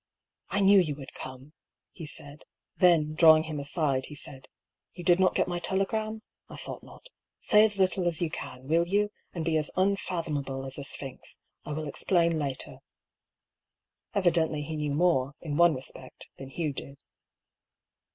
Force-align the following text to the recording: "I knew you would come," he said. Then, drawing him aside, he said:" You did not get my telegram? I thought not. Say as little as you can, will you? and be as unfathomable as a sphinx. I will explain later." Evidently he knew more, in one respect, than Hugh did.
"I 0.49 0.61
knew 0.61 0.79
you 0.79 0.95
would 0.95 1.13
come," 1.13 1.53
he 1.91 2.07
said. 2.07 2.41
Then, 2.75 3.13
drawing 3.13 3.43
him 3.43 3.59
aside, 3.59 4.05
he 4.07 4.15
said:" 4.15 4.47
You 4.95 5.03
did 5.03 5.19
not 5.19 5.35
get 5.35 5.47
my 5.47 5.59
telegram? 5.59 6.23
I 6.49 6.57
thought 6.57 6.81
not. 6.81 7.05
Say 7.39 7.63
as 7.65 7.77
little 7.77 8.07
as 8.07 8.19
you 8.19 8.31
can, 8.31 8.67
will 8.67 8.87
you? 8.87 9.11
and 9.31 9.45
be 9.45 9.57
as 9.57 9.69
unfathomable 9.77 10.65
as 10.65 10.79
a 10.79 10.83
sphinx. 10.83 11.41
I 11.65 11.73
will 11.73 11.87
explain 11.87 12.39
later." 12.39 12.79
Evidently 14.15 14.63
he 14.63 14.75
knew 14.75 14.95
more, 14.95 15.35
in 15.39 15.55
one 15.55 15.75
respect, 15.75 16.29
than 16.37 16.49
Hugh 16.49 16.73
did. 16.73 16.97